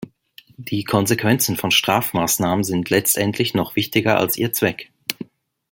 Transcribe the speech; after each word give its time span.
Die 0.57 0.83
Konsequenzen 0.83 1.57
von 1.57 1.69
Strafmaßnahmen 1.69 2.63
sind 2.63 2.89
letztendlich 2.89 3.53
noch 3.53 3.75
wichtiger 3.75 4.17
als 4.17 4.35
ihr 4.35 4.51
Zweck. 4.51 4.91